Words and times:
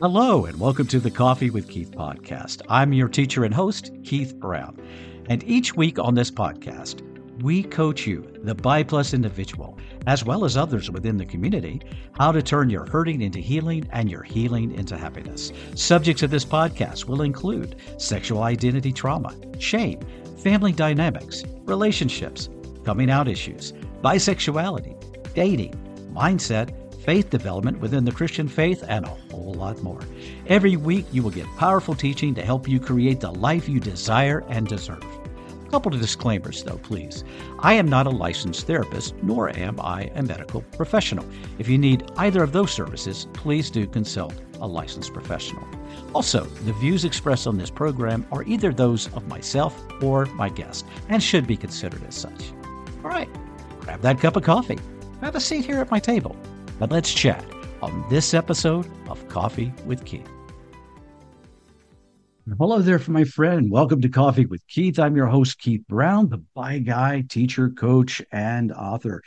Hello, 0.00 0.46
and 0.46 0.58
welcome 0.58 0.88
to 0.88 0.98
the 0.98 1.10
Coffee 1.10 1.50
with 1.50 1.68
Keith 1.68 1.92
podcast. 1.92 2.62
I'm 2.68 2.92
your 2.92 3.06
teacher 3.06 3.44
and 3.44 3.54
host, 3.54 3.92
Keith 4.02 4.34
Brown. 4.34 4.76
And 5.28 5.44
each 5.44 5.76
week 5.76 6.00
on 6.00 6.16
this 6.16 6.32
podcast, 6.32 7.00
we 7.40 7.62
coach 7.62 8.04
you, 8.04 8.28
the 8.42 8.56
BiPlus 8.56 9.14
individual, 9.14 9.78
as 10.08 10.24
well 10.24 10.44
as 10.44 10.56
others 10.56 10.90
within 10.90 11.16
the 11.16 11.24
community, 11.24 11.80
how 12.18 12.32
to 12.32 12.42
turn 12.42 12.70
your 12.70 12.86
hurting 12.86 13.22
into 13.22 13.38
healing 13.38 13.88
and 13.92 14.10
your 14.10 14.24
healing 14.24 14.74
into 14.74 14.98
happiness. 14.98 15.52
Subjects 15.76 16.24
of 16.24 16.30
this 16.30 16.44
podcast 16.44 17.04
will 17.04 17.22
include 17.22 17.76
sexual 17.96 18.42
identity 18.42 18.92
trauma, 18.92 19.32
shame, 19.60 20.00
family 20.42 20.72
dynamics, 20.72 21.44
relationships, 21.66 22.48
coming 22.84 23.10
out 23.10 23.28
issues, 23.28 23.72
bisexuality, 24.02 24.96
dating, 25.34 25.72
mindset, 26.12 26.74
faith 27.04 27.30
development 27.30 27.78
within 27.78 28.04
the 28.04 28.12
Christian 28.12 28.48
faith, 28.48 28.82
and 28.88 29.04
a 29.04 29.16
whole 29.34 29.54
lot 29.54 29.82
more. 29.82 30.00
Every 30.46 30.76
week, 30.76 31.06
you 31.12 31.22
will 31.22 31.30
get 31.30 31.46
powerful 31.56 31.94
teaching 31.94 32.34
to 32.34 32.44
help 32.44 32.68
you 32.68 32.80
create 32.80 33.20
the 33.20 33.32
life 33.32 33.68
you 33.68 33.80
desire 33.80 34.44
and 34.48 34.66
deserve. 34.66 35.04
A 35.66 35.70
couple 35.70 35.94
of 35.94 36.00
disclaimers, 36.00 36.62
though, 36.62 36.78
please. 36.78 37.24
I 37.58 37.74
am 37.74 37.88
not 37.88 38.06
a 38.06 38.10
licensed 38.10 38.66
therapist, 38.66 39.14
nor 39.22 39.56
am 39.56 39.80
I 39.80 40.10
a 40.14 40.22
medical 40.22 40.62
professional. 40.76 41.26
If 41.58 41.68
you 41.68 41.78
need 41.78 42.10
either 42.16 42.42
of 42.42 42.52
those 42.52 42.72
services, 42.72 43.26
please 43.32 43.70
do 43.70 43.86
consult 43.86 44.34
a 44.60 44.66
licensed 44.66 45.12
professional. 45.12 45.66
Also, 46.14 46.44
the 46.44 46.72
views 46.74 47.04
expressed 47.04 47.46
on 47.46 47.58
this 47.58 47.70
program 47.70 48.26
are 48.30 48.44
either 48.44 48.72
those 48.72 49.12
of 49.14 49.26
myself 49.26 49.80
or 50.02 50.26
my 50.26 50.48
guest 50.48 50.86
and 51.08 51.22
should 51.22 51.46
be 51.46 51.56
considered 51.56 52.04
as 52.06 52.14
such. 52.14 52.52
All 53.02 53.10
right, 53.10 53.28
grab 53.80 54.00
that 54.02 54.20
cup 54.20 54.36
of 54.36 54.44
coffee. 54.44 54.78
Have 55.20 55.34
a 55.34 55.40
seat 55.40 55.64
here 55.64 55.80
at 55.80 55.90
my 55.90 55.98
table 55.98 56.36
and 56.80 56.90
let's 56.90 57.12
chat 57.12 57.44
on 57.84 58.02
this 58.08 58.32
episode 58.32 58.90
of 59.10 59.28
Coffee 59.28 59.70
with 59.84 60.06
Keith. 60.06 60.26
Hello 62.56 62.78
there, 62.78 62.98
my 63.08 63.24
friend. 63.24 63.70
Welcome 63.70 64.00
to 64.00 64.08
Coffee 64.08 64.46
with 64.46 64.66
Keith. 64.68 64.98
I'm 64.98 65.14
your 65.14 65.26
host, 65.26 65.58
Keith 65.58 65.86
Brown, 65.86 66.30
the 66.30 66.42
Bi 66.54 66.78
Guy, 66.78 67.24
teacher, 67.28 67.68
coach, 67.68 68.22
and 68.32 68.72
author. 68.72 69.22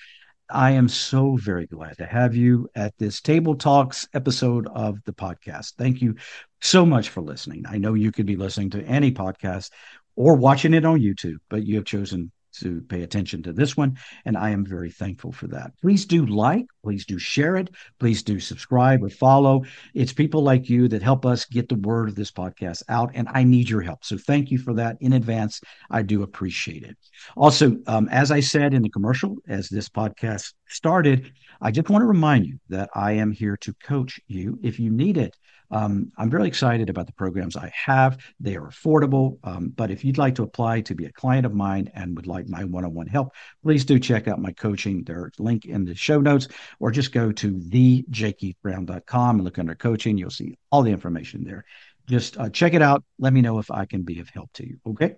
I 0.49 0.71
am 0.71 0.87
so 0.87 1.35
very 1.35 1.67
glad 1.67 1.99
to 1.99 2.07
have 2.07 2.35
you 2.35 2.67
at 2.73 2.97
this 2.97 3.21
Table 3.21 3.55
Talks 3.55 4.07
episode 4.15 4.65
of 4.65 5.03
the 5.03 5.13
podcast. 5.13 5.75
Thank 5.77 6.01
you 6.01 6.15
so 6.59 6.83
much 6.83 7.09
for 7.09 7.21
listening. 7.21 7.63
I 7.69 7.77
know 7.77 7.93
you 7.93 8.11
could 8.11 8.25
be 8.25 8.37
listening 8.37 8.71
to 8.71 8.83
any 8.85 9.11
podcast 9.11 9.69
or 10.15 10.33
watching 10.33 10.73
it 10.73 10.83
on 10.83 10.99
YouTube, 10.99 11.37
but 11.47 11.63
you 11.63 11.75
have 11.75 11.85
chosen 11.85 12.31
to 12.59 12.81
pay 12.81 13.03
attention 13.03 13.43
to 13.43 13.53
this 13.53 13.75
one. 13.75 13.97
And 14.25 14.37
I 14.37 14.49
am 14.49 14.65
very 14.65 14.91
thankful 14.91 15.31
for 15.31 15.47
that. 15.47 15.71
Please 15.81 16.05
do 16.05 16.25
like, 16.25 16.65
please 16.83 17.05
do 17.05 17.17
share 17.17 17.55
it, 17.55 17.69
please 17.99 18.23
do 18.23 18.39
subscribe 18.39 19.03
or 19.03 19.09
follow. 19.09 19.63
It's 19.93 20.13
people 20.13 20.41
like 20.41 20.69
you 20.69 20.87
that 20.89 21.01
help 21.01 21.25
us 21.25 21.45
get 21.45 21.69
the 21.69 21.75
word 21.75 22.09
of 22.09 22.15
this 22.15 22.31
podcast 22.31 22.83
out, 22.89 23.11
and 23.13 23.27
I 23.31 23.43
need 23.43 23.69
your 23.69 23.81
help. 23.81 24.03
So 24.03 24.17
thank 24.17 24.51
you 24.51 24.57
for 24.57 24.73
that 24.75 24.97
in 25.01 25.13
advance. 25.13 25.61
I 25.89 26.01
do 26.01 26.23
appreciate 26.23 26.83
it. 26.83 26.97
Also, 27.35 27.77
um, 27.87 28.07
as 28.09 28.31
I 28.31 28.39
said 28.39 28.73
in 28.73 28.81
the 28.81 28.89
commercial, 28.89 29.35
as 29.47 29.69
this 29.69 29.89
podcast 29.89 30.53
started, 30.67 31.31
I 31.61 31.71
just 31.71 31.89
want 31.89 32.01
to 32.01 32.07
remind 32.07 32.45
you 32.45 32.59
that 32.69 32.89
I 32.93 33.13
am 33.13 33.31
here 33.31 33.57
to 33.57 33.73
coach 33.83 34.19
you 34.27 34.59
if 34.61 34.79
you 34.79 34.91
need 34.91 35.17
it. 35.17 35.35
Um, 35.69 36.11
I'm 36.17 36.29
very 36.29 36.47
excited 36.47 36.89
about 36.89 37.07
the 37.07 37.13
programs 37.13 37.55
I 37.55 37.71
have. 37.73 38.17
They 38.39 38.55
are 38.55 38.67
affordable. 38.67 39.37
Um, 39.43 39.69
but 39.75 39.91
if 39.91 40.03
you'd 40.05 40.17
like 40.17 40.35
to 40.35 40.43
apply 40.43 40.81
to 40.81 40.95
be 40.95 41.05
a 41.05 41.11
client 41.11 41.45
of 41.45 41.53
mine 41.53 41.91
and 41.93 42.15
would 42.15 42.27
like 42.27 42.47
my 42.47 42.63
one 42.63 42.85
on 42.85 42.93
one 42.93 43.07
help, 43.07 43.33
please 43.63 43.85
do 43.85 43.99
check 43.99 44.27
out 44.27 44.39
my 44.39 44.51
coaching. 44.51 45.03
There's 45.03 45.33
link 45.39 45.65
in 45.65 45.85
the 45.85 45.95
show 45.95 46.19
notes, 46.21 46.47
or 46.79 46.91
just 46.91 47.11
go 47.11 47.31
to 47.31 47.51
thejkeithbrown.com 47.51 49.35
and 49.35 49.43
look 49.43 49.59
under 49.59 49.75
coaching. 49.75 50.17
You'll 50.17 50.29
see 50.29 50.57
all 50.71 50.83
the 50.83 50.91
information 50.91 51.43
there. 51.43 51.65
Just 52.07 52.37
uh, 52.37 52.49
check 52.49 52.73
it 52.73 52.81
out. 52.81 53.03
Let 53.19 53.33
me 53.33 53.41
know 53.41 53.59
if 53.59 53.69
I 53.69 53.85
can 53.85 54.03
be 54.03 54.19
of 54.19 54.29
help 54.29 54.51
to 54.53 54.67
you. 54.67 54.77
Okay. 54.87 55.15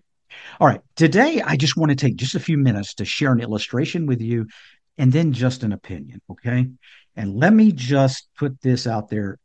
All 0.59 0.67
right. 0.67 0.81
Today, 0.95 1.41
I 1.41 1.55
just 1.55 1.77
want 1.77 1.89
to 1.89 1.95
take 1.95 2.15
just 2.15 2.35
a 2.35 2.39
few 2.39 2.57
minutes 2.57 2.95
to 2.95 3.05
share 3.05 3.31
an 3.31 3.39
illustration 3.39 4.05
with 4.05 4.21
you 4.21 4.47
and 4.97 5.11
then 5.11 5.33
just 5.33 5.63
an 5.63 5.71
opinion. 5.71 6.21
Okay. 6.29 6.67
And 7.15 7.35
let 7.35 7.53
me 7.53 7.71
just 7.71 8.27
put 8.37 8.61
this 8.61 8.87
out 8.87 9.09
there 9.09 9.37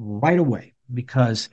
right 0.00 0.38
away 0.38 0.74
because 0.92 1.48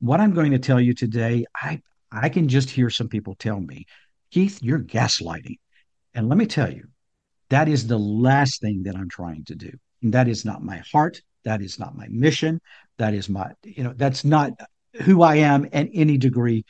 what 0.00 0.20
I'm 0.20 0.34
going 0.34 0.50
to 0.50 0.58
tell 0.58 0.80
you 0.80 0.94
today, 0.94 1.46
I 1.54 1.80
I 2.10 2.28
can 2.28 2.48
just 2.48 2.70
hear 2.70 2.90
some 2.90 3.08
people 3.08 3.34
tell 3.34 3.60
me, 3.60 3.86
Keith, 4.30 4.62
you're 4.62 4.80
gaslighting. 4.80 5.58
And 6.14 6.28
let 6.28 6.38
me 6.38 6.46
tell 6.46 6.72
you, 6.72 6.88
that 7.50 7.68
is 7.68 7.86
the 7.86 7.98
last 7.98 8.60
thing 8.60 8.84
that 8.84 8.96
I'm 8.96 9.08
trying 9.08 9.44
to 9.46 9.54
do. 9.54 9.70
And 10.02 10.12
that 10.14 10.28
is 10.28 10.44
not 10.44 10.62
my 10.62 10.82
heart. 10.92 11.22
That 11.44 11.60
is 11.60 11.78
not 11.78 11.96
my 11.96 12.06
mission. 12.08 12.60
That 12.98 13.14
is 13.14 13.28
my, 13.28 13.52
you 13.64 13.82
know, 13.82 13.94
that's 13.96 14.24
not 14.24 14.52
who 15.02 15.22
I 15.22 15.36
am 15.36 15.64
in 15.66 15.88
any 15.88 16.16
degree, 16.16 16.64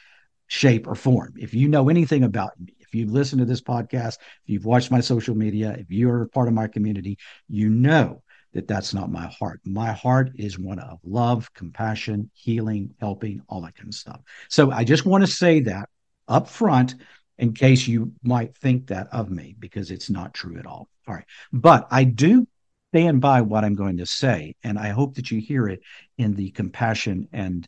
shape, 0.47 0.87
or 0.87 0.95
form. 0.95 1.35
If 1.39 1.53
you 1.53 1.69
know 1.69 1.89
anything 1.91 2.25
about 2.25 2.59
me, 2.59 2.75
if 2.81 2.95
you've 2.95 3.13
listened 3.13 3.41
to 3.41 3.45
this 3.45 3.61
podcast, 3.61 4.17
if 4.45 4.47
you've 4.47 4.65
watched 4.65 4.91
my 4.91 5.01
social 5.01 5.35
media, 5.35 5.77
if 5.79 5.91
you're 5.91 6.27
part 6.29 6.49
of 6.49 6.55
my 6.55 6.69
community, 6.69 7.19
you 7.49 7.69
know 7.69 8.23
that 8.55 8.69
that's 8.69 8.95
not 8.95 9.11
my 9.11 9.27
heart. 9.27 9.61
My 9.65 9.93
heart 9.93 10.33
is 10.37 10.59
one 10.59 10.79
of 10.79 11.01
love, 11.05 11.53
compassion, 11.53 12.31
healing, 12.35 12.95
helping, 13.01 13.43
all 13.49 13.61
that 13.63 13.77
kind 13.77 13.89
of 13.89 13.95
stuff. 13.95 14.21
So 14.49 14.71
I 14.71 14.85
just 14.85 15.05
want 15.05 15.23
to 15.25 15.31
say 15.31 15.61
that 15.61 15.89
up 16.29 16.49
front 16.49 16.95
in 17.37 17.53
case 17.53 17.87
you 17.87 18.13
might 18.23 18.57
think 18.57 18.87
that 18.87 19.09
of 19.13 19.29
me 19.29 19.57
because 19.59 19.91
it's 19.91 20.09
not 20.09 20.35
true 20.35 20.57
at 20.57 20.67
all. 20.67 20.89
All 21.07 21.15
right. 21.15 21.25
But 21.53 21.89
I 21.91 22.05
do 22.05 22.47
stand 22.93 23.21
by 23.21 23.41
what 23.41 23.65
I'm 23.65 23.75
going 23.75 23.97
to 23.99 24.07
say 24.07 24.55
and 24.63 24.79
I 24.79 24.89
hope 24.91 25.17
that 25.17 25.33
you 25.33 25.41
hear 25.41 25.67
it 25.67 25.81
in 26.17 26.35
the 26.35 26.51
compassion 26.51 27.29
and 27.33 27.67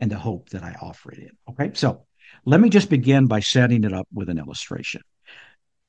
and 0.00 0.10
the 0.10 0.18
hope 0.18 0.50
that 0.50 0.64
I 0.64 0.74
offer 0.82 1.12
it 1.12 1.20
in. 1.20 1.30
Okay? 1.48 1.70
So, 1.74 2.04
let 2.44 2.60
me 2.60 2.68
just 2.68 2.90
begin 2.90 3.26
by 3.26 3.40
setting 3.40 3.84
it 3.84 3.92
up 3.92 4.08
with 4.12 4.28
an 4.28 4.38
illustration 4.38 5.02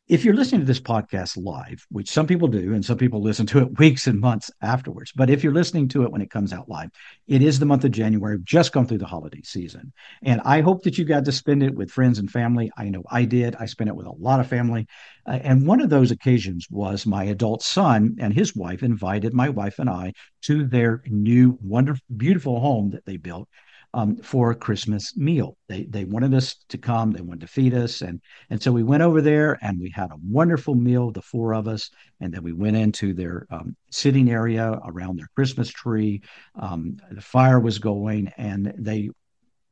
if 0.07 0.23
you're 0.23 0.35
listening 0.35 0.61
to 0.61 0.67
this 0.67 0.79
podcast 0.79 1.35
live, 1.35 1.83
which 1.89 2.11
some 2.11 2.27
people 2.27 2.47
do, 2.47 2.73
and 2.73 2.85
some 2.85 2.97
people 2.97 3.23
listen 3.23 3.47
to 3.47 3.59
it 3.59 3.79
weeks 3.79 4.05
and 4.05 4.19
months 4.19 4.51
afterwards, 4.61 5.11
but 5.15 5.31
if 5.31 5.43
you're 5.43 5.53
listening 5.53 5.87
to 5.87 6.03
it 6.03 6.11
when 6.11 6.21
it 6.21 6.29
comes 6.29 6.53
out 6.53 6.69
live, 6.69 6.91
it 7.27 7.41
is 7.41 7.57
the 7.57 7.65
month 7.65 7.83
of 7.85 7.91
January. 7.91 8.37
Just 8.43 8.71
gone 8.71 8.85
through 8.85 8.99
the 8.99 9.05
holiday 9.07 9.41
season. 9.43 9.91
And 10.21 10.41
I 10.45 10.61
hope 10.61 10.83
that 10.83 10.99
you 10.99 11.05
got 11.05 11.25
to 11.25 11.31
spend 11.31 11.63
it 11.63 11.73
with 11.73 11.89
friends 11.89 12.19
and 12.19 12.29
family. 12.29 12.71
I 12.77 12.89
know 12.89 13.03
I 13.09 13.25
did. 13.25 13.55
I 13.55 13.65
spent 13.65 13.89
it 13.89 13.95
with 13.95 14.05
a 14.05 14.11
lot 14.11 14.39
of 14.39 14.47
family. 14.47 14.87
Uh, 15.25 15.39
and 15.41 15.65
one 15.65 15.81
of 15.81 15.89
those 15.89 16.11
occasions 16.11 16.67
was 16.69 17.07
my 17.07 17.23
adult 17.23 17.63
son 17.63 18.17
and 18.19 18.31
his 18.31 18.55
wife 18.55 18.83
invited 18.83 19.33
my 19.33 19.49
wife 19.49 19.79
and 19.79 19.89
I 19.89 20.13
to 20.43 20.67
their 20.67 21.01
new, 21.07 21.57
wonderful, 21.61 22.05
beautiful 22.15 22.59
home 22.59 22.91
that 22.91 23.05
they 23.05 23.17
built 23.17 23.49
um, 23.95 24.17
for 24.17 24.53
Christmas 24.53 25.15
meal. 25.15 25.57
They 25.69 25.85
they 25.85 26.03
wanted 26.03 26.33
us 26.33 26.57
to 26.67 26.77
come. 26.77 27.11
They 27.11 27.21
wanted 27.21 27.41
to 27.41 27.47
feed 27.47 27.73
us, 27.73 28.01
and 28.01 28.21
and 28.49 28.61
so 28.61 28.71
we 28.71 28.83
went 28.83 29.03
over 29.03 29.21
there 29.21 29.57
and 29.61 29.79
we 29.79 29.89
had 29.89 30.11
a 30.11 30.17
wonderful 30.21 30.75
meal, 30.75 31.11
the 31.11 31.21
four 31.21 31.55
of 31.55 31.69
us, 31.69 31.89
and 32.19 32.33
then 32.33 32.43
we 32.43 32.51
went 32.51 32.75
into 32.75 33.13
their 33.13 33.47
um, 33.49 33.75
sitting 33.89 34.29
area 34.29 34.79
around 34.85 35.17
their 35.17 35.29
Christmas 35.33 35.69
tree. 35.69 36.21
Um, 36.59 36.97
the 37.09 37.21
fire 37.21 37.59
was 37.59 37.79
going, 37.79 38.33
and 38.35 38.73
they 38.77 39.09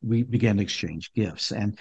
we 0.01 0.23
began 0.23 0.55
to 0.55 0.63
exchange 0.63 1.11
gifts. 1.13 1.51
And 1.51 1.77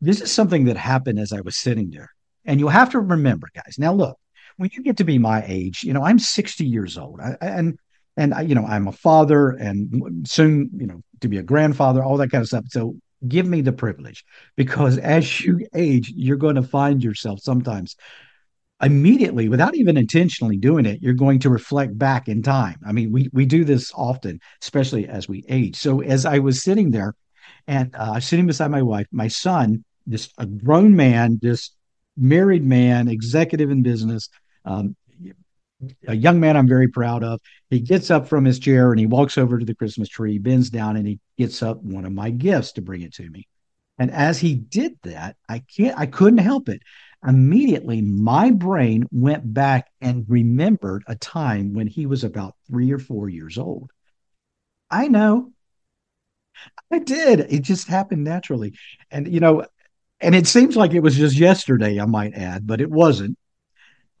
this 0.00 0.20
is 0.20 0.30
something 0.30 0.66
that 0.66 0.76
happened 0.76 1.18
as 1.18 1.32
I 1.32 1.40
was 1.40 1.56
sitting 1.56 1.90
there. 1.90 2.10
And 2.44 2.60
you 2.60 2.68
have 2.68 2.90
to 2.90 3.00
remember, 3.00 3.48
guys. 3.52 3.76
Now 3.78 3.92
look, 3.92 4.16
when 4.58 4.70
you 4.72 4.84
get 4.84 4.96
to 4.98 5.04
be 5.04 5.18
my 5.18 5.42
age, 5.44 5.82
you 5.82 5.92
know, 5.92 6.04
I'm 6.04 6.20
60 6.20 6.64
years 6.64 6.96
old, 6.96 7.20
I, 7.20 7.36
and 7.40 7.78
and 8.16 8.34
you 8.48 8.54
know, 8.54 8.64
I'm 8.64 8.88
a 8.88 8.92
father, 8.92 9.50
and 9.50 10.26
soon, 10.28 10.70
you 10.76 10.86
know, 10.86 11.02
to 11.20 11.28
be 11.28 11.38
a 11.38 11.42
grandfather, 11.42 12.02
all 12.02 12.16
that 12.18 12.30
kind 12.30 12.42
of 12.42 12.48
stuff. 12.48 12.64
So 12.68 12.96
give 13.26 13.46
me 13.46 13.60
the 13.60 13.72
privilege 13.72 14.24
because 14.56 14.98
as 14.98 15.40
you 15.40 15.66
age, 15.74 16.12
you're 16.14 16.36
going 16.36 16.56
to 16.56 16.62
find 16.62 17.04
yourself 17.04 17.40
sometimes 17.40 17.96
immediately 18.82 19.48
without 19.48 19.74
even 19.74 19.96
intentionally 19.96 20.56
doing 20.56 20.86
it 20.86 21.02
you're 21.02 21.12
going 21.12 21.38
to 21.38 21.50
reflect 21.50 21.98
back 21.98 22.28
in 22.28 22.42
time 22.42 22.76
i 22.86 22.92
mean 22.92 23.12
we 23.12 23.28
we 23.32 23.44
do 23.44 23.64
this 23.64 23.92
often 23.94 24.40
especially 24.62 25.06
as 25.06 25.28
we 25.28 25.44
age 25.48 25.76
so 25.76 26.00
as 26.00 26.24
i 26.24 26.38
was 26.38 26.62
sitting 26.62 26.90
there 26.90 27.14
and 27.66 27.94
uh, 27.94 28.18
sitting 28.18 28.46
beside 28.46 28.70
my 28.70 28.80
wife 28.80 29.06
my 29.12 29.28
son 29.28 29.84
this 30.06 30.30
a 30.38 30.46
grown 30.46 30.96
man 30.96 31.38
this 31.42 31.70
married 32.16 32.64
man 32.64 33.06
executive 33.08 33.70
in 33.70 33.82
business 33.82 34.30
um, 34.64 34.96
a 36.08 36.14
young 36.14 36.40
man 36.40 36.56
i'm 36.56 36.68
very 36.68 36.88
proud 36.88 37.24
of 37.24 37.40
he 37.70 37.80
gets 37.80 38.10
up 38.10 38.28
from 38.28 38.44
his 38.44 38.58
chair 38.58 38.90
and 38.90 39.00
he 39.00 39.06
walks 39.06 39.38
over 39.38 39.58
to 39.58 39.64
the 39.64 39.74
christmas 39.74 40.08
tree 40.08 40.38
bends 40.38 40.70
down 40.70 40.96
and 40.96 41.06
he 41.06 41.18
gets 41.38 41.62
up 41.62 41.82
one 41.82 42.04
of 42.04 42.12
my 42.12 42.30
gifts 42.30 42.72
to 42.72 42.82
bring 42.82 43.02
it 43.02 43.14
to 43.14 43.28
me 43.30 43.46
and 43.98 44.10
as 44.10 44.38
he 44.38 44.54
did 44.54 44.96
that 45.02 45.36
i 45.48 45.58
can't 45.58 45.98
i 45.98 46.06
couldn't 46.06 46.38
help 46.38 46.68
it 46.68 46.80
immediately 47.26 48.00
my 48.00 48.50
brain 48.50 49.06
went 49.10 49.52
back 49.52 49.88
and 50.00 50.24
remembered 50.28 51.04
a 51.06 51.14
time 51.14 51.74
when 51.74 51.86
he 51.86 52.06
was 52.06 52.24
about 52.24 52.54
three 52.66 52.92
or 52.92 52.98
four 52.98 53.28
years 53.28 53.58
old. 53.58 53.90
I 54.90 55.08
know. 55.08 55.52
I 56.90 56.98
did. 56.98 57.40
It 57.40 57.60
just 57.62 57.88
happened 57.88 58.24
naturally. 58.24 58.74
And, 59.10 59.32
you 59.32 59.40
know, 59.40 59.64
and 60.20 60.34
it 60.34 60.46
seems 60.46 60.76
like 60.76 60.92
it 60.92 61.00
was 61.00 61.16
just 61.16 61.36
yesterday, 61.36 62.00
I 62.00 62.06
might 62.06 62.34
add, 62.34 62.66
but 62.66 62.80
it 62.80 62.90
wasn't. 62.90 63.38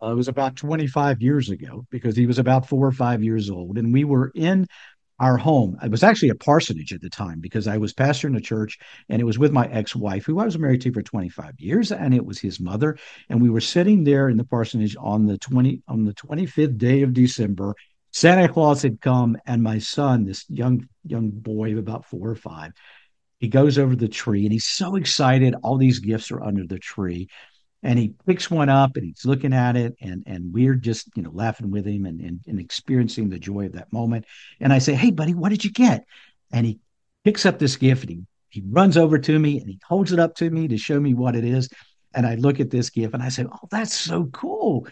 Uh, 0.02 0.12
it 0.12 0.14
was 0.14 0.28
about 0.28 0.56
25 0.56 1.20
years 1.20 1.50
ago 1.50 1.86
because 1.90 2.16
he 2.16 2.26
was 2.26 2.38
about 2.38 2.66
four 2.66 2.86
or 2.86 2.92
five 2.92 3.22
years 3.22 3.50
old. 3.50 3.78
And 3.78 3.92
we 3.92 4.04
were 4.04 4.32
in 4.34 4.66
our 5.20 5.36
home. 5.36 5.76
It 5.82 5.90
was 5.90 6.02
actually 6.02 6.30
a 6.30 6.34
parsonage 6.34 6.94
at 6.94 7.02
the 7.02 7.10
time 7.10 7.40
because 7.40 7.68
I 7.68 7.76
was 7.76 7.92
pastor 7.92 8.26
in 8.26 8.34
a 8.36 8.40
church 8.40 8.78
and 9.10 9.20
it 9.20 9.24
was 9.24 9.38
with 9.38 9.52
my 9.52 9.66
ex 9.66 9.94
wife, 9.94 10.24
who 10.24 10.40
I 10.40 10.46
was 10.46 10.58
married 10.58 10.80
to 10.82 10.92
for 10.92 11.02
25 11.02 11.60
years, 11.60 11.92
and 11.92 12.14
it 12.14 12.24
was 12.24 12.38
his 12.38 12.58
mother. 12.58 12.96
And 13.28 13.42
we 13.42 13.50
were 13.50 13.60
sitting 13.60 14.02
there 14.02 14.30
in 14.30 14.38
the 14.38 14.44
parsonage 14.44 14.96
on 14.98 15.26
the 15.26 15.36
20 15.36 15.82
on 15.86 16.04
the 16.04 16.14
25th 16.14 16.78
day 16.78 17.02
of 17.02 17.12
December. 17.12 17.74
Santa 18.12 18.48
Claus 18.48 18.82
had 18.82 19.00
come, 19.00 19.36
and 19.46 19.62
my 19.62 19.78
son, 19.78 20.24
this 20.24 20.46
young 20.48 20.88
young 21.04 21.30
boy 21.30 21.72
of 21.72 21.78
about 21.78 22.06
four 22.06 22.30
or 22.30 22.34
five, 22.34 22.72
he 23.40 23.48
goes 23.48 23.78
over 23.78 23.94
the 23.94 24.08
tree 24.08 24.44
and 24.44 24.52
he's 24.52 24.66
so 24.66 24.96
excited. 24.96 25.54
All 25.62 25.76
these 25.76 25.98
gifts 25.98 26.30
are 26.30 26.42
under 26.42 26.66
the 26.66 26.78
tree 26.78 27.28
and 27.82 27.98
he 27.98 28.14
picks 28.26 28.50
one 28.50 28.68
up 28.68 28.96
and 28.96 29.04
he's 29.04 29.24
looking 29.24 29.52
at 29.52 29.76
it 29.76 29.94
and 30.00 30.22
and 30.26 30.52
we're 30.52 30.74
just 30.74 31.08
you 31.14 31.22
know 31.22 31.30
laughing 31.32 31.70
with 31.70 31.86
him 31.86 32.04
and, 32.06 32.20
and, 32.20 32.40
and 32.46 32.60
experiencing 32.60 33.28
the 33.28 33.38
joy 33.38 33.66
of 33.66 33.72
that 33.72 33.92
moment 33.92 34.24
and 34.60 34.72
i 34.72 34.78
say 34.78 34.94
hey 34.94 35.10
buddy 35.10 35.34
what 35.34 35.50
did 35.50 35.64
you 35.64 35.72
get 35.72 36.04
and 36.52 36.66
he 36.66 36.78
picks 37.24 37.46
up 37.46 37.58
this 37.58 37.76
gift 37.76 38.02
and 38.02 38.10
he, 38.10 38.22
he 38.48 38.62
runs 38.68 38.96
over 38.96 39.18
to 39.18 39.38
me 39.38 39.60
and 39.60 39.68
he 39.68 39.78
holds 39.86 40.12
it 40.12 40.18
up 40.18 40.34
to 40.34 40.50
me 40.50 40.68
to 40.68 40.76
show 40.76 40.98
me 41.00 41.14
what 41.14 41.36
it 41.36 41.44
is 41.44 41.68
and 42.14 42.26
i 42.26 42.34
look 42.36 42.60
at 42.60 42.70
this 42.70 42.90
gift 42.90 43.14
and 43.14 43.22
i 43.22 43.28
say 43.28 43.44
oh 43.50 43.68
that's 43.70 43.94
so 43.94 44.24
cool 44.26 44.86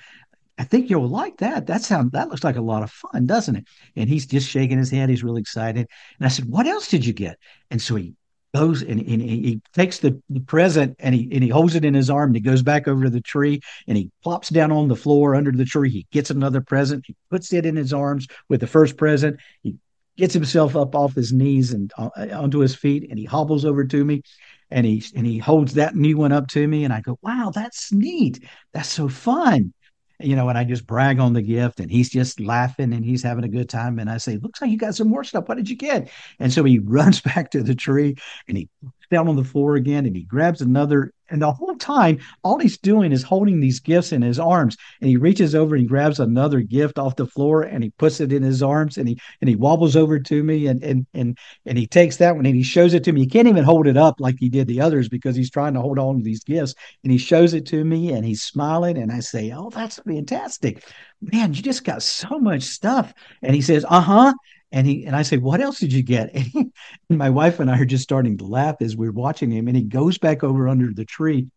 I 0.61 0.65
think 0.65 0.91
you'll 0.91 1.09
like 1.09 1.37
that. 1.39 1.69
That 1.69 1.83
sounds 1.83 2.11
that 2.13 2.31
looks 2.31 2.43
like 2.43 2.57
a 2.57 2.61
lot 2.61 2.83
of 2.83 2.91
fun, 2.91 3.27
doesn't 3.27 3.55
it? 3.55 3.65
And 3.95 4.09
he's 4.09 4.27
just 4.27 4.49
shaking 4.49 4.77
his 4.77 4.91
head. 4.91 5.09
He's 5.09 5.23
really 5.23 5.41
excited. 5.41 5.87
And 6.19 6.27
I 6.27 6.29
said, 6.29 6.47
"What 6.47 6.67
else 6.67 6.89
did 6.89 7.07
you 7.07 7.13
get?" 7.13 7.39
And 7.71 7.81
so 7.81 7.95
he 7.95 8.15
goes 8.55 8.83
and, 8.83 9.01
and 9.01 9.23
he 9.23 9.61
takes 9.73 9.99
the, 9.99 10.21
the 10.31 10.41
present 10.41 10.97
and 10.99 11.15
he 11.15 11.29
and 11.33 11.43
he 11.43 11.49
holds 11.49 11.75
it 11.75 11.85
in 11.85 11.95
his 11.95 12.11
arm 12.11 12.31
and 12.31 12.37
he 12.37 12.41
goes 12.41 12.63
back 12.63 12.89
over 12.89 13.05
to 13.05 13.11
the 13.11 13.21
tree 13.21 13.61
and 13.87 13.97
he 13.97 14.11
plops 14.23 14.49
down 14.49 14.73
on 14.73 14.89
the 14.89 14.97
floor 14.97 15.35
under 15.35 15.53
the 15.53 15.65
tree. 15.65 15.91
He 15.91 16.07
gets 16.11 16.31
another 16.31 16.61
present. 16.61 17.05
He 17.07 17.15
puts 17.31 17.53
it 17.53 17.67
in 17.67 17.77
his 17.77 17.93
arms 17.93 18.27
with 18.49 18.61
the 18.61 18.67
first 18.67 18.97
present. 18.97 19.39
He 19.63 19.77
gets 20.17 20.35
himself 20.35 20.77
up 20.77 20.95
off 20.95 21.15
his 21.15 21.33
knees 21.33 21.73
and 21.73 21.93
uh, 21.99 22.11
onto 22.33 22.59
his 22.59 22.75
feet 22.75 23.07
and 23.09 23.19
he 23.19 23.25
hobbles 23.25 23.65
over 23.65 23.85
to 23.85 24.05
me 24.05 24.23
and 24.71 24.85
he 24.85 25.05
and 25.15 25.27
he 25.27 25.39
holds 25.39 25.75
that 25.75 25.95
new 25.95 26.17
one 26.17 26.33
up 26.33 26.49
to 26.49 26.67
me 26.67 26.85
and 26.85 26.93
I 26.93 27.01
go, 27.01 27.19
"Wow, 27.23 27.53
that's 27.55 27.93
neat. 27.93 28.45
That's 28.73 28.89
so 28.89 29.09
fun." 29.09 29.73
You 30.21 30.35
know, 30.35 30.49
and 30.49 30.59
I 30.59 30.65
just 30.65 30.87
brag 30.87 31.21
on 31.21 31.33
the 31.33 31.43
gift 31.43 31.81
and 31.81 31.91
he's 31.91 32.11
just 32.11 32.41
laughing 32.41 32.93
and 32.93 33.05
he's 33.05 33.23
having 33.23 33.45
a 33.45 33.49
good 33.49 33.69
time. 33.69 33.99
And 33.99 34.11
I 34.11 34.19
say, 34.19 34.37
looks 34.37 34.61
like 34.61 34.71
you 34.71 34.79
got 34.79 34.95
some 34.95 35.09
more 35.09 35.25
stuff. 35.25 35.49
What 35.49 35.57
did 35.57 35.71
you 35.71 35.77
get? 35.77 36.11
And 36.41 36.53
so 36.53 36.65
he 36.65 36.79
runs 36.85 37.21
back 37.21 37.51
to 37.53 37.63
the 37.63 37.75
tree 37.75 38.17
and 38.49 38.57
he 38.57 38.69
down 39.11 39.29
on 39.29 39.37
the 39.37 39.45
floor 39.45 39.77
again 39.77 40.07
and 40.07 40.15
he 40.15 40.23
grabs 40.23 40.61
another 40.61 41.13
and 41.31 41.43
the 41.43 41.53
whole 41.53 41.77
time, 41.77 42.19
all 42.43 42.59
he's 42.59 42.79
doing 42.79 43.13
is 43.13 43.23
holding 43.23 43.61
these 43.61 43.81
gifts 43.81 44.13
in 44.13 44.23
his 44.23 44.39
arms. 44.39 44.77
And 45.01 45.11
he 45.11 45.17
reaches 45.17 45.55
over 45.55 45.75
and 45.77 45.89
grabs 45.89 46.21
another 46.21 46.61
gift 46.61 46.99
off 46.99 47.17
the 47.17 47.27
floor 47.27 47.63
and 47.63 47.83
he 47.85 47.91
puts 47.99 48.21
it 48.21 48.33
in 48.33 48.43
his 48.43 48.63
arms 48.63 48.97
and 48.97 49.09
he 49.09 49.19
and 49.41 49.49
he 49.49 49.57
wobbles 49.57 49.97
over 49.97 50.19
to 50.19 50.43
me 50.43 50.67
and 50.67 50.83
and 50.83 51.07
and 51.15 51.39
and 51.67 51.79
he 51.79 51.87
takes 51.87 52.17
that 52.17 52.37
one 52.37 52.47
and 52.47 52.57
he 52.57 52.63
shows 52.63 52.95
it 52.95 53.05
to 53.05 53.13
me. 53.13 53.21
He 53.21 53.27
can't 53.27 53.49
even 53.49 53.65
hold 53.65 53.87
it 53.87 53.97
up 53.97 54.17
like 54.21 54.37
he 54.39 54.49
did 54.49 54.67
the 54.67 54.81
others 54.81 55.09
because 55.09 55.37
he's 55.37 55.51
trying 55.51 55.75
to 55.75 55.81
hold 55.81 55.99
on 55.99 56.19
to 56.19 56.23
these 56.23 56.45
gifts. 56.45 56.75
And 57.03 57.13
he 57.13 57.19
shows 57.19 57.55
it 57.55 57.67
to 57.67 57.85
me 57.85 58.13
and 58.13 58.25
he's 58.25 58.43
smiling. 58.43 58.99
And 58.99 59.13
I 59.13 59.21
say, 59.21 59.53
Oh, 59.55 59.71
that's 59.71 59.99
fantastic. 59.99 60.85
Man, 61.21 61.53
you 61.55 61.63
just 61.63 61.85
got 61.85 62.03
so 62.03 62.39
much 62.39 62.63
stuff. 62.63 63.13
And 63.43 63.55
he 63.55 63.61
says, 63.63 63.85
Uh-huh. 63.89 64.33
And 64.71 64.87
he 64.87 65.05
and 65.07 65.17
I 65.17 65.23
say, 65.23 65.39
"What 65.39 65.61
else 65.61 65.79
did 65.79 65.93
you 65.93 66.03
get?" 66.03 66.31
And, 66.35 66.45
he, 66.45 66.71
and 67.09 67.19
my 67.19 67.31
wife 67.31 67.61
and 67.61 67.71
I 67.71 67.79
are 67.79 67.85
just 67.85 68.03
starting 68.05 68.39
to 68.39 68.45
laugh 68.45 68.77
as 68.81 68.97
we're 68.97 69.13
watching 69.13 69.51
him. 69.51 69.69
And 69.69 69.77
he 69.77 69.83
goes 69.83 70.19
back 70.19 70.45
over 70.45 70.69
under 70.69 70.93
the 70.93 71.05
tree, 71.05 71.49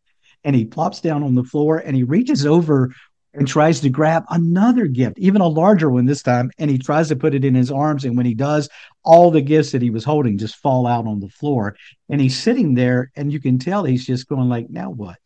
and 0.43 0.55
he 0.55 0.65
plops 0.65 1.01
down 1.01 1.23
on 1.23 1.35
the 1.35 1.43
floor, 1.43 1.77
and 1.77 1.95
he 1.95 2.03
reaches 2.03 2.45
over 2.45 2.93
and 3.33 3.47
tries 3.47 3.79
to 3.79 3.89
grab 3.89 4.25
another 4.29 4.87
gift, 4.87 5.17
even 5.17 5.41
a 5.41 5.47
larger 5.47 5.89
one 5.89 6.05
this 6.05 6.21
time. 6.21 6.51
And 6.57 6.69
he 6.69 6.77
tries 6.77 7.07
to 7.09 7.15
put 7.15 7.33
it 7.33 7.45
in 7.45 7.55
his 7.55 7.71
arms. 7.71 8.03
And 8.03 8.17
when 8.17 8.25
he 8.25 8.33
does, 8.33 8.67
all 9.03 9.31
the 9.31 9.41
gifts 9.41 9.71
that 9.71 9.81
he 9.81 9.89
was 9.89 10.03
holding 10.03 10.37
just 10.37 10.57
fall 10.57 10.85
out 10.85 11.07
on 11.07 11.21
the 11.21 11.29
floor. 11.29 11.75
And 12.09 12.19
he's 12.19 12.37
sitting 12.37 12.73
there, 12.73 13.11
and 13.15 13.31
you 13.31 13.39
can 13.39 13.57
tell 13.57 13.83
he's 13.83 14.05
just 14.05 14.27
going 14.27 14.49
like, 14.49 14.69
"Now 14.69 14.89
what?" 14.89 15.19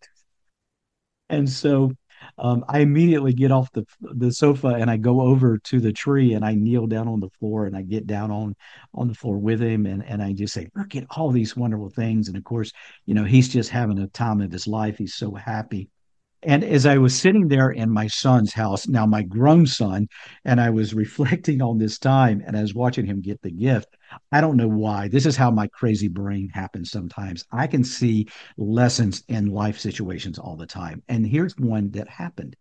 And 1.30 1.50
so 1.50 1.92
um, 2.38 2.66
I 2.68 2.80
immediately 2.80 3.34
get 3.34 3.52
off 3.52 3.72
the 3.72 3.86
the 4.02 4.32
sofa 4.32 4.70
and 4.70 4.90
I 4.90 4.98
go 4.98 5.22
over 5.22 5.58
to 5.58 5.80
the 5.80 5.94
tree 5.94 6.34
and 6.34 6.46
I 6.46 6.56
kneel 6.56 6.88
down 6.88 7.08
on 7.08 7.20
the 7.20 7.30
floor 7.40 7.66
and 7.66 7.76
I 7.76 7.82
get 7.82 8.08
down 8.08 8.32
on 8.32 8.56
on 8.94 9.08
the 9.08 9.14
floor 9.14 9.38
with 9.38 9.62
him 9.62 9.86
and 9.86 10.04
and 10.06 10.22
I 10.22 10.34
just 10.34 10.54
say, 10.54 10.70
look 10.76 10.96
at 10.96 11.06
all 11.12 11.32
these 11.32 11.56
wonderful 11.56 11.90
things. 11.90 12.28
And 12.28 12.38
of 12.38 12.44
course, 12.44 12.72
you 13.06 13.14
know, 13.14 13.24
he's 13.24 13.50
just 13.50 13.70
having 13.70 14.00
a 14.00 14.08
time 14.08 14.42
of 14.42 14.52
his 14.52 14.68
life. 14.68 14.98
He's 14.98 15.16
so 15.16 15.34
happy. 15.34 15.90
And 16.46 16.64
as 16.64 16.86
I 16.86 16.98
was 16.98 17.20
sitting 17.20 17.48
there 17.48 17.72
in 17.72 17.90
my 17.90 18.06
son's 18.06 18.54
house, 18.54 18.88
now 18.88 19.08
my 19.08 19.24
grown 19.24 19.66
son, 19.66 20.08
and 20.46 20.62
I 20.62 20.70
was 20.70 20.94
reflecting 21.06 21.62
on 21.62 21.80
this 21.80 21.98
time 21.98 22.44
and 22.46 22.56
I 22.56 22.62
was 22.62 22.76
watching 22.76 23.06
him 23.06 23.22
get 23.22 23.42
the 23.42 23.52
gift, 23.52 23.98
I 24.32 24.42
don't 24.42 24.58
know 24.58 24.68
why. 24.68 25.08
This 25.08 25.26
is 25.26 25.36
how 25.36 25.50
my 25.50 25.68
crazy 25.68 26.08
brain 26.08 26.50
happens 26.50 26.92
sometimes. 26.92 27.44
I 27.52 27.66
can 27.66 27.84
see 27.84 28.28
lessons 28.58 29.24
in 29.28 29.48
life 29.48 29.80
situations 29.80 30.38
all 30.38 30.56
the 30.56 30.68
time. 30.68 31.02
And 31.10 31.26
here's 31.26 31.58
one 31.58 31.90
that 31.92 32.08
happened 32.08 32.56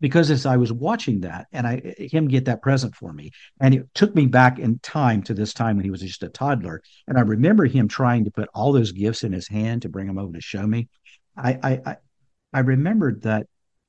because 0.00 0.30
as 0.30 0.46
I 0.46 0.56
was 0.56 0.72
watching 0.72 1.20
that 1.20 1.48
and 1.52 1.66
I 1.66 1.80
him 1.98 2.28
get 2.28 2.44
that 2.46 2.62
present 2.62 2.94
for 2.94 3.12
me, 3.12 3.32
and 3.60 3.74
it 3.74 3.92
took 3.94 4.14
me 4.14 4.26
back 4.26 4.58
in 4.58 4.78
time 4.78 5.22
to 5.24 5.34
this 5.34 5.52
time 5.52 5.76
when 5.76 5.84
he 5.84 5.90
was 5.90 6.00
just 6.00 6.22
a 6.22 6.28
toddler. 6.28 6.80
And 7.06 7.18
I 7.18 7.22
remember 7.22 7.66
him 7.66 7.88
trying 7.88 8.24
to 8.24 8.30
put 8.30 8.48
all 8.54 8.72
those 8.72 8.92
gifts 8.92 9.24
in 9.24 9.32
his 9.32 9.48
hand 9.48 9.82
to 9.82 9.88
bring 9.88 10.06
them 10.06 10.18
over 10.18 10.32
to 10.32 10.40
show 10.40 10.66
me. 10.66 10.88
I 11.36 11.80
I, 11.84 11.96
I 12.52 12.60
remembered 12.60 13.22
that 13.22 13.46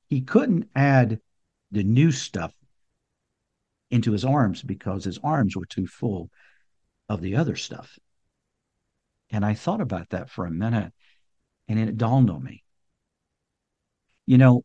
he 0.08 0.20
couldn't 0.20 0.68
add 0.74 1.20
the 1.70 1.82
new 1.82 2.12
stuff 2.12 2.52
into 3.90 4.12
his 4.12 4.24
arms 4.24 4.62
because 4.62 5.04
his 5.04 5.18
arms 5.18 5.56
were 5.56 5.66
too 5.66 5.86
full 5.86 6.30
of 7.08 7.20
the 7.20 7.36
other 7.36 7.56
stuff. 7.56 7.98
And 9.30 9.44
I 9.44 9.54
thought 9.54 9.80
about 9.80 10.10
that 10.10 10.30
for 10.30 10.46
a 10.46 10.50
minute 10.50 10.92
and 11.68 11.78
it 11.78 11.96
dawned 11.96 12.30
on 12.30 12.42
me. 12.42 12.64
You 14.26 14.38
know, 14.38 14.64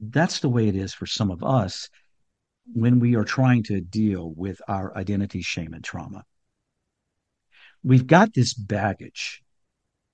that's 0.00 0.40
the 0.40 0.48
way 0.48 0.68
it 0.68 0.76
is 0.76 0.94
for 0.94 1.06
some 1.06 1.30
of 1.30 1.42
us 1.42 1.88
when 2.72 3.00
we 3.00 3.16
are 3.16 3.24
trying 3.24 3.62
to 3.64 3.80
deal 3.80 4.32
with 4.34 4.60
our 4.68 4.96
identity, 4.96 5.42
shame, 5.42 5.74
and 5.74 5.84
trauma. 5.84 6.24
We've 7.82 8.06
got 8.06 8.34
this 8.34 8.54
baggage 8.54 9.42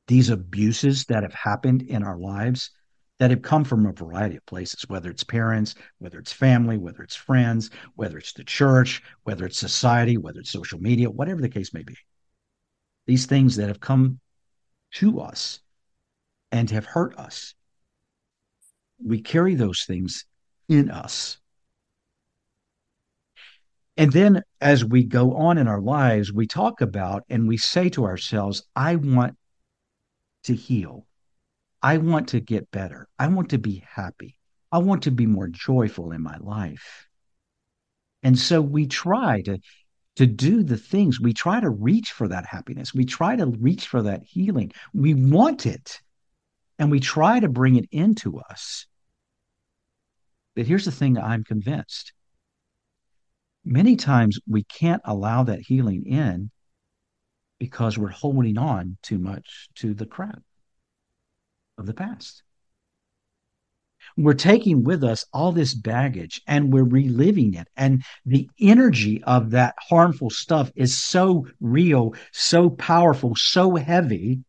these 0.06 0.30
abuses 0.30 1.04
that 1.06 1.22
have 1.22 1.34
happened 1.34 1.82
in 1.82 2.02
our 2.02 2.18
lives 2.18 2.70
that 3.18 3.30
have 3.30 3.42
come 3.42 3.64
from 3.64 3.86
a 3.86 3.92
variety 3.92 4.36
of 4.36 4.46
places, 4.46 4.88
whether 4.88 5.08
it's 5.08 5.24
parents, 5.24 5.74
whether 5.98 6.18
it's 6.18 6.32
family, 6.32 6.76
whether 6.76 7.02
it's 7.02 7.14
friends, 7.14 7.70
whether 7.94 8.18
it's 8.18 8.32
the 8.32 8.44
church, 8.44 9.02
whether 9.22 9.46
it's 9.46 9.58
society, 9.58 10.16
whether 10.16 10.40
it's 10.40 10.50
social 10.50 10.80
media, 10.80 11.08
whatever 11.08 11.40
the 11.40 11.48
case 11.48 11.72
may 11.72 11.82
be. 11.82 11.96
These 13.06 13.26
things 13.26 13.56
that 13.56 13.68
have 13.68 13.80
come 13.80 14.18
to 14.94 15.20
us 15.20 15.60
and 16.50 16.68
have 16.70 16.86
hurt 16.86 17.16
us, 17.18 17.54
we 19.04 19.20
carry 19.20 19.54
those 19.54 19.84
things 19.84 20.24
in 20.68 20.90
us. 20.90 21.38
And 23.96 24.12
then 24.12 24.42
as 24.60 24.84
we 24.84 25.04
go 25.04 25.36
on 25.36 25.56
in 25.56 25.68
our 25.68 25.80
lives, 25.80 26.32
we 26.32 26.48
talk 26.48 26.80
about 26.80 27.22
and 27.28 27.46
we 27.46 27.56
say 27.56 27.88
to 27.90 28.04
ourselves, 28.04 28.64
I 28.74 28.96
want 28.96 29.36
to 30.44 30.54
heal. 30.54 31.06
I 31.82 31.98
want 31.98 32.28
to 32.28 32.40
get 32.40 32.70
better. 32.70 33.08
I 33.18 33.28
want 33.28 33.50
to 33.50 33.58
be 33.58 33.84
happy. 33.86 34.38
I 34.72 34.78
want 34.78 35.02
to 35.04 35.10
be 35.10 35.26
more 35.26 35.48
joyful 35.48 36.12
in 36.12 36.22
my 36.22 36.36
life. 36.38 37.06
And 38.22 38.38
so 38.38 38.60
we 38.62 38.86
try 38.86 39.42
to 39.42 39.58
to 40.16 40.26
do 40.26 40.62
the 40.62 40.76
things. 40.76 41.20
We 41.20 41.32
try 41.32 41.60
to 41.60 41.68
reach 41.68 42.12
for 42.12 42.28
that 42.28 42.46
happiness. 42.46 42.94
We 42.94 43.04
try 43.04 43.34
to 43.34 43.46
reach 43.46 43.88
for 43.88 44.02
that 44.02 44.22
healing. 44.22 44.72
We 44.92 45.12
want 45.12 45.66
it 45.66 46.00
and 46.78 46.90
we 46.90 47.00
try 47.00 47.40
to 47.40 47.48
bring 47.48 47.76
it 47.76 47.88
into 47.90 48.38
us. 48.38 48.86
But 50.54 50.66
here's 50.66 50.84
the 50.84 50.92
thing 50.92 51.18
I'm 51.18 51.44
convinced 51.44 52.12
many 53.64 53.96
times 53.96 54.38
we 54.46 54.62
can't 54.64 55.02
allow 55.04 55.42
that 55.44 55.60
healing 55.60 56.04
in 56.06 56.50
because 57.58 57.96
we're 57.96 58.08
holding 58.08 58.58
on 58.58 58.96
too 59.02 59.18
much 59.18 59.68
to 59.76 59.94
the 59.94 60.06
crap 60.06 60.42
of 61.78 61.86
the 61.86 61.94
past. 61.94 62.42
We're 64.16 64.34
taking 64.34 64.84
with 64.84 65.02
us 65.02 65.24
all 65.32 65.52
this 65.52 65.74
baggage 65.74 66.42
and 66.46 66.72
we're 66.72 66.84
reliving 66.84 67.54
it. 67.54 67.68
And 67.76 68.04
the 68.26 68.48
energy 68.60 69.22
of 69.24 69.50
that 69.50 69.74
harmful 69.78 70.30
stuff 70.30 70.70
is 70.76 71.02
so 71.02 71.46
real, 71.60 72.14
so 72.32 72.70
powerful, 72.70 73.34
so 73.34 73.76
heavy 73.76 74.44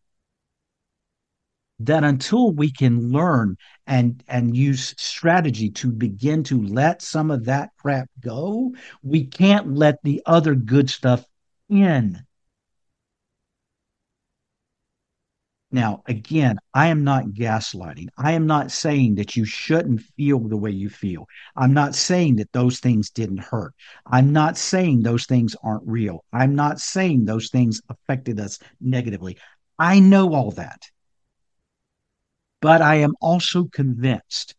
that 1.80 2.04
until 2.04 2.52
we 2.52 2.72
can 2.72 3.12
learn 3.12 3.58
and 3.86 4.24
and 4.28 4.56
use 4.56 4.96
strategy 4.98 5.70
to 5.70 5.92
begin 5.92 6.44
to 6.44 6.62
let 6.64 7.02
some 7.02 7.30
of 7.30 7.46
that 7.46 7.70
crap 7.78 8.10
go 8.22 8.74
we 9.04 9.26
can't 9.26 9.74
let 9.74 10.02
the 10.04 10.22
other 10.26 10.56
good 10.56 10.90
stuff 10.90 11.26
in 11.70 12.18
Now, 15.76 16.04
again, 16.06 16.58
I 16.74 16.88
am 16.88 17.04
not 17.04 17.26
gaslighting. 17.26 18.08
I 18.18 18.32
am 18.32 18.48
not 18.48 18.72
saying 18.72 19.16
that 19.16 19.36
you 19.36 19.44
shouldn't 19.44 20.04
feel 20.16 20.40
the 20.40 20.56
way 20.56 20.72
you 20.72 20.90
feel. 20.90 21.28
I'm 21.54 21.74
not 21.74 21.96
saying 21.96 22.38
that 22.38 22.54
those 22.54 22.80
things 22.80 23.10
didn't 23.10 23.40
hurt. 23.40 23.74
I'm 24.06 24.32
not 24.32 24.58
saying 24.58 25.02
those 25.02 25.26
things 25.26 25.54
aren't 25.62 25.86
real. 25.86 26.24
I'm 26.32 26.56
not 26.56 26.80
saying 26.80 27.26
those 27.26 27.50
things 27.50 27.82
affected 27.90 28.40
us 28.40 28.58
negatively. 28.80 29.38
I 29.78 30.00
know 30.00 30.34
all 30.34 30.52
that. 30.52 30.82
But 32.62 32.82
I 32.82 32.96
am 32.96 33.14
also 33.20 33.66
convinced 33.66 34.56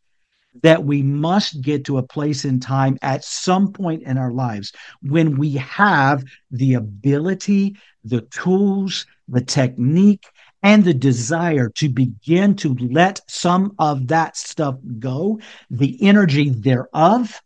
that 0.62 0.85
we 0.85 1.02
must 1.02 1.62
get 1.62 1.87
to 1.87 1.96
a 1.96 2.06
place 2.06 2.44
in 2.44 2.61
time 2.61 2.99
at 3.00 3.25
some 3.25 3.73
point 3.73 4.02
in 4.02 4.18
our 4.18 4.32
lives 4.32 4.70
when 5.00 5.38
we 5.38 5.52
have 5.52 6.25
the 6.50 6.75
ability, 6.75 7.76
the 8.04 8.20
tools, 8.20 9.06
the 9.28 9.40
technique, 9.40 10.26
and 10.66 10.82
the 10.82 10.92
desire 10.92 11.68
to 11.68 11.88
begin 11.88 12.56
to 12.56 12.75
let 12.75 13.20
some 13.30 13.73
of 13.78 14.08
that 14.08 14.37
stuff 14.37 14.75
go, 14.99 15.38
the 15.70 15.96
energy 16.02 16.50
thereof, 16.50 17.40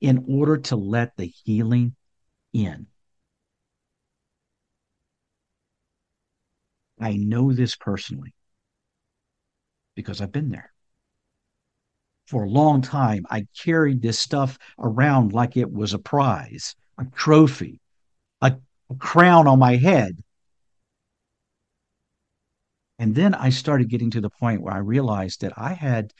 in 0.00 0.24
order 0.28 0.56
to 0.56 0.74
let 0.74 1.16
the 1.16 1.26
healing 1.44 1.94
in. 2.52 2.88
I 7.00 7.12
know 7.16 7.52
this 7.52 7.76
personally 7.76 8.34
because 9.94 10.20
I've 10.20 10.32
been 10.32 10.50
there. 10.50 10.72
For 12.26 12.42
a 12.42 12.50
long 12.50 12.82
time, 12.82 13.24
I 13.30 13.46
carried 13.56 14.02
this 14.02 14.18
stuff 14.18 14.58
around 14.80 15.32
like 15.32 15.56
it 15.56 15.70
was 15.70 15.94
a 15.94 16.00
prize, 16.00 16.74
a 16.98 17.04
trophy, 17.14 17.80
a, 18.40 18.56
a 18.90 18.94
crown 18.96 19.46
on 19.46 19.60
my 19.60 19.76
head 19.76 20.18
and 22.98 23.14
then 23.14 23.34
I 23.34 23.50
started 23.50 23.88
getting 23.88 24.10
to 24.12 24.20
the 24.20 24.30
point 24.30 24.62
where 24.62 24.74
I 24.74 24.78
realized 24.78 25.42
that 25.42 25.52
I 25.56 25.72
had 25.72 26.12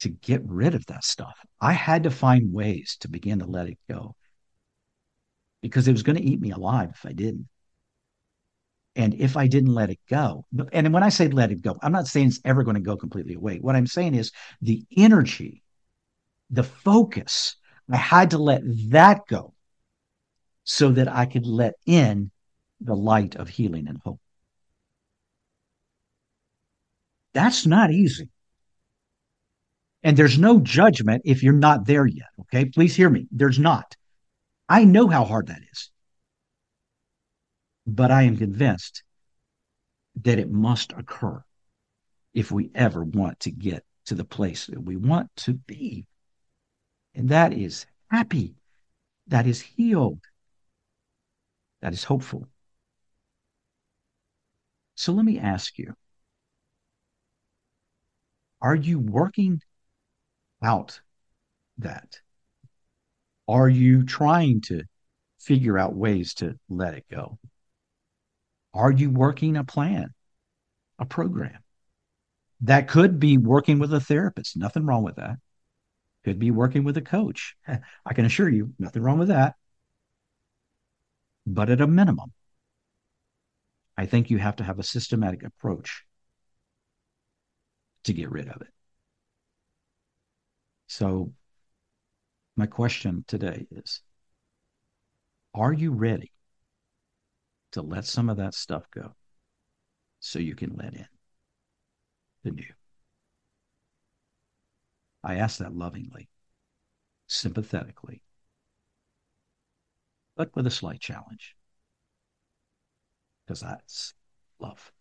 to 0.00 0.08
get 0.08 0.42
rid 0.46 0.74
of 0.74 0.86
that 0.86 1.04
stuff. 1.04 1.38
I 1.60 1.72
had 1.72 2.04
to 2.04 2.10
find 2.10 2.52
ways 2.52 2.96
to 3.00 3.08
begin 3.08 3.40
to 3.40 3.46
let 3.46 3.68
it 3.68 3.78
go 3.88 4.16
because 5.60 5.86
it 5.86 5.92
was 5.92 6.02
going 6.02 6.16
to 6.16 6.24
eat 6.24 6.40
me 6.40 6.52
alive 6.52 6.90
if 6.94 7.04
I 7.04 7.12
didn't. 7.12 7.48
And 8.96 9.14
if 9.14 9.36
I 9.36 9.46
didn't 9.46 9.74
let 9.74 9.90
it 9.90 10.00
go, 10.08 10.46
and 10.72 10.92
when 10.92 11.02
I 11.02 11.10
say 11.10 11.28
let 11.28 11.52
it 11.52 11.62
go, 11.62 11.76
I'm 11.82 11.92
not 11.92 12.06
saying 12.06 12.28
it's 12.28 12.40
ever 12.44 12.64
going 12.64 12.74
to 12.74 12.80
go 12.80 12.96
completely 12.96 13.34
away. 13.34 13.58
What 13.58 13.76
I'm 13.76 13.86
saying 13.86 14.14
is 14.14 14.32
the 14.62 14.84
energy, 14.96 15.62
the 16.48 16.64
focus, 16.64 17.56
I 17.90 17.96
had 17.96 18.30
to 18.30 18.38
let 18.38 18.62
that 18.90 19.26
go 19.28 19.54
so 20.64 20.90
that 20.92 21.08
I 21.08 21.26
could 21.26 21.46
let 21.46 21.74
in 21.86 22.30
the 22.80 22.96
light 22.96 23.36
of 23.36 23.48
healing 23.48 23.86
and 23.86 23.98
hope. 24.02 24.20
That's 27.32 27.66
not 27.66 27.90
easy. 27.90 28.28
And 30.02 30.16
there's 30.16 30.38
no 30.38 30.60
judgment 30.60 31.22
if 31.24 31.42
you're 31.42 31.52
not 31.52 31.86
there 31.86 32.06
yet. 32.06 32.28
Okay. 32.40 32.64
Please 32.64 32.96
hear 32.96 33.10
me. 33.10 33.26
There's 33.30 33.58
not. 33.58 33.96
I 34.68 34.84
know 34.84 35.08
how 35.08 35.24
hard 35.24 35.48
that 35.48 35.60
is. 35.70 35.90
But 37.86 38.10
I 38.10 38.22
am 38.22 38.36
convinced 38.36 39.02
that 40.22 40.38
it 40.38 40.50
must 40.50 40.92
occur 40.92 41.42
if 42.34 42.50
we 42.50 42.70
ever 42.74 43.04
want 43.04 43.40
to 43.40 43.50
get 43.50 43.84
to 44.06 44.14
the 44.14 44.24
place 44.24 44.66
that 44.66 44.82
we 44.82 44.96
want 44.96 45.28
to 45.36 45.54
be. 45.54 46.06
And 47.14 47.28
that 47.28 47.52
is 47.52 47.86
happy, 48.10 48.54
that 49.26 49.46
is 49.46 49.60
healed, 49.60 50.20
that 51.82 51.92
is 51.92 52.04
hopeful. 52.04 52.48
So 54.94 55.12
let 55.12 55.24
me 55.24 55.38
ask 55.38 55.78
you 55.78 55.94
are 58.60 58.74
you 58.74 58.98
working 58.98 59.60
out 60.62 61.00
that? 61.78 62.20
Are 63.48 63.68
you 63.68 64.04
trying 64.04 64.60
to 64.62 64.82
figure 65.38 65.78
out 65.78 65.94
ways 65.94 66.34
to 66.34 66.58
let 66.68 66.94
it 66.94 67.04
go? 67.10 67.38
Are 68.72 68.92
you 68.92 69.10
working 69.10 69.56
a 69.56 69.64
plan, 69.64 70.14
a 70.98 71.04
program? 71.04 71.58
That 72.62 72.88
could 72.88 73.18
be 73.18 73.38
working 73.38 73.78
with 73.78 73.92
a 73.92 74.00
therapist. 74.00 74.56
Nothing 74.56 74.84
wrong 74.84 75.02
with 75.02 75.16
that. 75.16 75.38
Could 76.24 76.38
be 76.38 76.50
working 76.50 76.84
with 76.84 76.96
a 76.98 77.02
coach. 77.02 77.56
I 78.06 78.14
can 78.14 78.26
assure 78.26 78.48
you, 78.48 78.74
nothing 78.78 79.02
wrong 79.02 79.18
with 79.18 79.28
that. 79.28 79.54
But 81.46 81.70
at 81.70 81.80
a 81.80 81.86
minimum, 81.86 82.32
I 83.96 84.06
think 84.06 84.30
you 84.30 84.38
have 84.38 84.56
to 84.56 84.64
have 84.64 84.78
a 84.78 84.84
systematic 84.84 85.42
approach 85.42 86.04
to 88.04 88.12
get 88.12 88.30
rid 88.30 88.48
of 88.48 88.60
it. 88.60 88.72
So, 90.86 91.32
my 92.56 92.66
question 92.66 93.24
today 93.26 93.66
is 93.70 94.02
Are 95.54 95.72
you 95.72 95.92
ready 95.92 96.32
to 97.72 97.82
let 97.82 98.04
some 98.04 98.28
of 98.28 98.36
that 98.38 98.54
stuff 98.54 98.84
go 98.90 99.14
so 100.18 100.38
you 100.38 100.54
can 100.54 100.76
let 100.76 100.94
in 100.94 101.06
the 102.42 102.50
new? 102.50 102.72
I 105.22 105.36
ask 105.36 105.58
that 105.58 105.74
lovingly, 105.74 106.28
sympathetically, 107.26 108.22
but 110.34 110.54
with 110.56 110.66
a 110.66 110.70
slight 110.70 111.00
challenge 111.00 111.54
because 113.44 113.60
that's 113.60 114.14
love. 114.58 114.92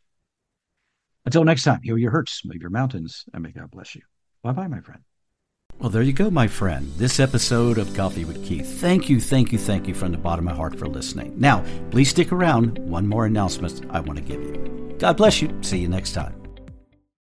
Until 1.30 1.44
next 1.44 1.62
time, 1.62 1.80
heal 1.84 1.96
your 1.96 2.10
hurts, 2.10 2.42
move 2.44 2.60
your 2.60 2.72
mountains, 2.72 3.26
and 3.36 3.44
may 3.44 3.52
God 3.52 3.70
bless 3.70 3.94
you. 3.94 4.02
Bye 4.42 4.52
bye, 4.52 4.66
my 4.66 4.82
friend. 4.82 5.02
Well, 5.78 5.92
there 5.92 6.02
you 6.02 6.12
go, 6.12 6.32
my 6.32 6.48
friend. 6.48 6.92
This 6.98 7.20
episode 7.20 7.78
of 7.78 7.96
Coffee 7.96 8.26
with 8.26 8.44
Keith. 8.44 8.82
Thank 8.82 9.12
you, 9.12 9.22
thank 9.22 9.52
you, 9.52 9.60
thank 9.60 9.88
you 9.88 9.94
from 9.94 10.12
the 10.12 10.18
bottom 10.18 10.48
of 10.48 10.56
my 10.56 10.58
heart 10.58 10.80
for 10.80 10.88
listening. 10.88 11.40
Now, 11.40 11.64
please 11.92 12.10
stick 12.10 12.32
around. 12.32 12.80
One 12.80 13.06
more 13.06 13.28
announcement 13.28 13.86
I 13.92 14.00
want 14.00 14.18
to 14.18 14.26
give 14.26 14.42
you. 14.42 14.96
God 14.98 15.18
bless 15.18 15.40
you. 15.40 15.56
See 15.62 15.78
you 15.78 15.88
next 15.88 16.14
time. 16.14 16.39